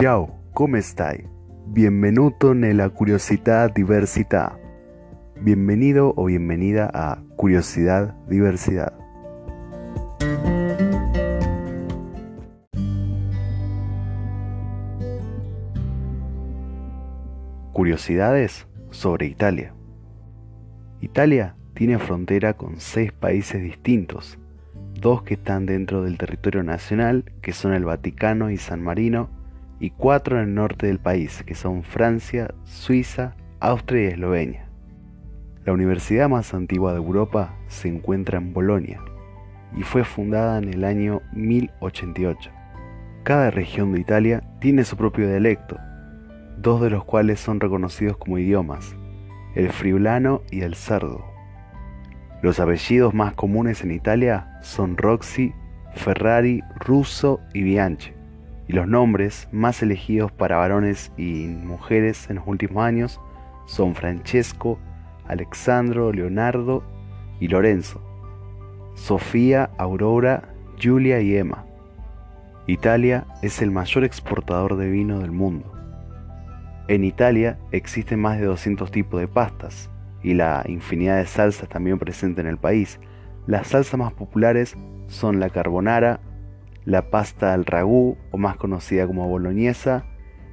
[0.00, 1.28] Ciao, come stai?
[1.66, 4.56] Bienvenuto nella curiosità diversità.
[5.40, 8.94] Bienvenido o bienvenida a Curiosidad Diversidad.
[17.72, 19.74] Curiosidades sobre Italia.
[21.00, 24.38] Italia tiene frontera con seis países distintos,
[24.94, 29.36] dos que están dentro del territorio nacional, que son el Vaticano y San Marino,
[29.80, 34.68] y cuatro en el norte del país, que son Francia, Suiza, Austria y Eslovenia.
[35.64, 39.00] La universidad más antigua de Europa se encuentra en Bolonia
[39.76, 42.50] y fue fundada en el año 1088.
[43.22, 45.76] Cada región de Italia tiene su propio dialecto,
[46.56, 48.96] dos de los cuales son reconocidos como idiomas,
[49.54, 51.24] el friulano y el sardo.
[52.42, 55.52] Los apellidos más comunes en Italia son Roxy,
[55.92, 58.17] Ferrari, Russo y Bianchi
[58.68, 63.20] y los nombres más elegidos para varones y mujeres en los últimos años
[63.66, 64.78] son Francesco,
[65.26, 66.84] Alexandro, Leonardo
[67.40, 68.02] y Lorenzo,
[68.94, 71.64] Sofía, Aurora, Julia y Emma.
[72.66, 75.72] Italia es el mayor exportador de vino del mundo.
[76.88, 79.90] En Italia existen más de 200 tipos de pastas
[80.22, 83.00] y la infinidad de salsas también presentes en el país.
[83.46, 86.20] Las salsas más populares son la carbonara,
[86.88, 90.06] la pasta al ragú, o más conocida como boloñesa,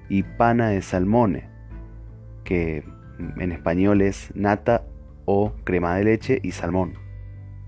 [0.10, 1.48] y pana de salmone,
[2.44, 2.84] que
[3.38, 4.84] en español es nata
[5.24, 6.96] o crema de leche y salmón.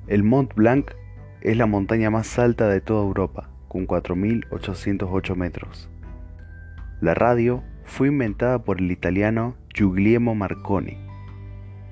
[0.08, 0.92] El Mont Blanc
[1.40, 5.90] es la montaña más alta de toda Europa, con 4.808 metros.
[7.00, 10.98] La radio fue inventada por el italiano Guglielmo Marconi.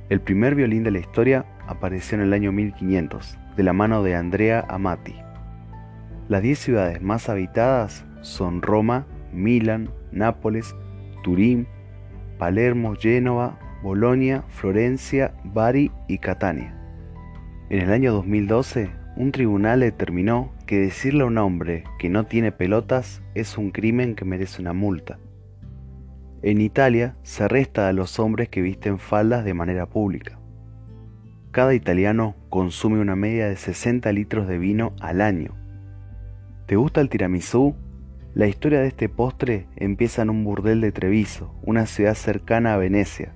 [0.10, 4.16] El primer violín de la historia apareció en el año 1500, de la mano de
[4.16, 5.25] Andrea Amati.
[6.28, 10.76] Las 10 ciudades más habitadas son Roma, Milán, Nápoles,
[11.24, 11.68] Turín,
[12.40, 16.76] Palermo, Génova, Bolonia, Florencia, Bari y Catania.
[17.70, 22.52] En el año 2012, un tribunal determinó que decirle a un hombre que no tiene
[22.52, 25.20] pelotas es un crimen que merece una multa.
[26.42, 30.40] En Italia se arresta a los hombres que visten faldas de manera pública.
[31.52, 35.65] Cada italiano consume una media de 60 litros de vino al año
[36.66, 37.76] ¿Te gusta el tiramisú?
[38.34, 42.78] La historia de este postre empieza en un burdel de Treviso, una ciudad cercana a
[42.78, 43.34] Venecia.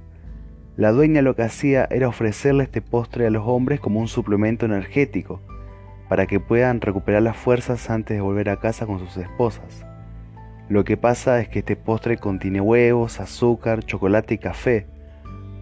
[0.78, 4.66] La dueña lo que hacía era ofrecerle este postre a los hombres como un suplemento
[4.66, 5.42] energético,
[6.08, 9.86] para que puedan recuperar las fuerzas antes de volver a casa con sus esposas.
[10.68, 14.88] Lo que pasa es que este postre contiene huevos, azúcar, chocolate y café.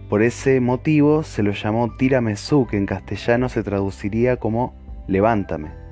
[0.08, 4.74] Por ese motivo se lo llamó tiramisú, que en castellano se traduciría como
[5.06, 5.87] levántame.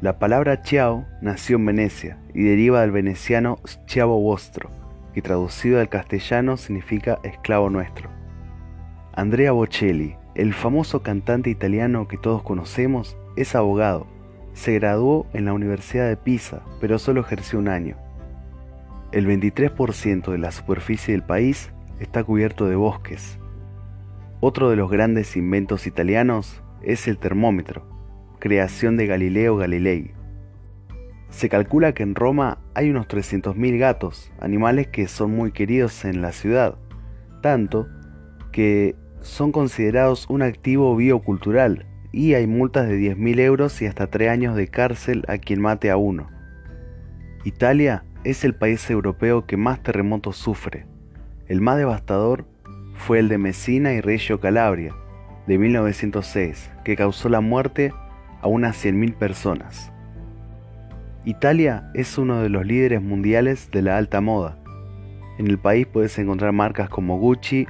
[0.00, 4.70] La palabra ciao nació en Venecia y deriva del veneciano schiavo vostro,
[5.12, 8.08] que traducido al castellano significa esclavo nuestro.
[9.12, 14.06] Andrea Bocelli, el famoso cantante italiano que todos conocemos, es abogado.
[14.54, 17.98] Se graduó en la Universidad de Pisa, pero solo ejerció un año.
[19.12, 23.38] El 23% de la superficie del país está cubierto de bosques.
[24.40, 27.99] Otro de los grandes inventos italianos es el termómetro,
[28.40, 30.12] creación de Galileo Galilei.
[31.28, 36.22] Se calcula que en Roma hay unos 300.000 gatos, animales que son muy queridos en
[36.22, 36.76] la ciudad,
[37.40, 37.86] tanto
[38.50, 44.30] que son considerados un activo biocultural y hay multas de 10.000 euros y hasta 3
[44.30, 46.26] años de cárcel a quien mate a uno.
[47.44, 50.86] Italia es el país europeo que más terremotos sufre.
[51.46, 52.44] El más devastador
[52.94, 54.94] fue el de Messina y Reggio Calabria,
[55.46, 57.92] de 1906, que causó la muerte
[58.40, 59.92] a unas 100.000 personas.
[61.24, 64.56] Italia es uno de los líderes mundiales de la alta moda.
[65.38, 67.66] En el país puedes encontrar marcas como Gucci,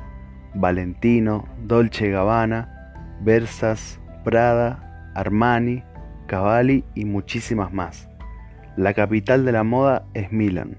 [0.55, 5.83] Valentino, Dolce Gabbana, Versas, Prada, Armani,
[6.27, 8.09] Cavalli y muchísimas más.
[8.77, 10.79] La capital de la moda es Milán.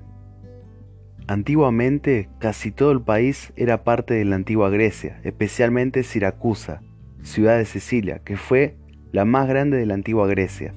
[1.27, 6.81] Antiguamente casi todo el país era parte de la antigua Grecia, especialmente Siracusa,
[7.21, 8.75] ciudad de Sicilia, que fue
[9.11, 10.73] la más grande de la antigua Grecia.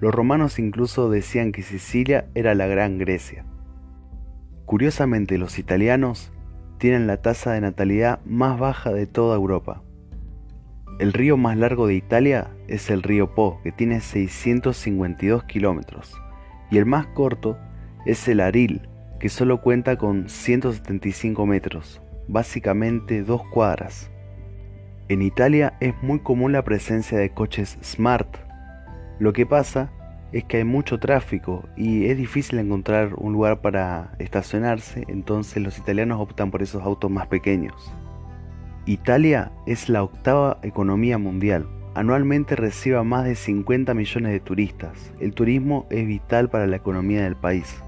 [0.00, 3.44] Los romanos incluso decían que Sicilia era la Gran Grecia.
[4.66, 6.32] Curiosamente, los italianos
[6.78, 9.82] tienen la tasa de natalidad más baja de toda Europa.
[10.98, 16.14] El río más largo de Italia es el río Po, que tiene 652 kilómetros,
[16.70, 17.58] y el más corto
[18.06, 18.88] es el Aril,
[19.18, 24.11] que solo cuenta con 175 metros, básicamente dos cuadras.
[25.08, 28.36] En Italia es muy común la presencia de coches smart.
[29.18, 29.90] Lo que pasa
[30.32, 35.76] es que hay mucho tráfico y es difícil encontrar un lugar para estacionarse, entonces los
[35.78, 37.92] italianos optan por esos autos más pequeños.
[38.86, 41.68] Italia es la octava economía mundial.
[41.94, 45.12] Anualmente recibe a más de 50 millones de turistas.
[45.20, 47.82] El turismo es vital para la economía del país.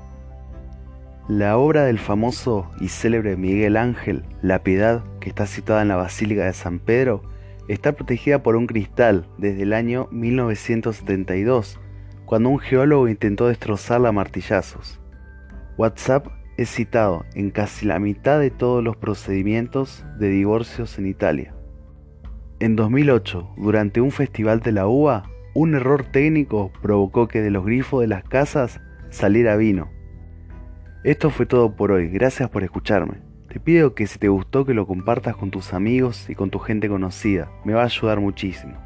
[1.27, 5.97] La obra del famoso y célebre Miguel Ángel, La Piedad, que está situada en la
[5.97, 7.23] Basílica de San Pedro,
[7.67, 11.81] está protegida por un cristal desde el año 1972
[12.27, 15.01] cuando un geólogo intentó destrozarla a martillazos.
[15.79, 16.27] WhatsApp
[16.59, 21.55] es citado en casi la mitad de todos los procedimientos de divorcios en Italia.
[22.61, 25.23] En 2008, durante un festival de la uva,
[25.55, 28.79] un error técnico provocó que de los grifos de las casas
[29.09, 29.91] saliera vino.
[31.03, 33.34] Esto fue todo por hoy, gracias por escucharme.
[33.55, 36.59] Te pido que si te gustó que lo compartas con tus amigos y con tu
[36.59, 38.84] gente conocida, me va a ayudar muchísimo.